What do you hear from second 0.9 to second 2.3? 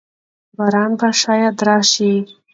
به شاید راشي.